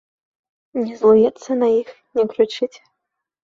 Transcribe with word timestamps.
Не 0.85 0.93
злуецца 1.03 1.59
на 1.61 1.67
іх, 1.79 1.95
не 2.17 2.29
крычыць. 2.35 2.75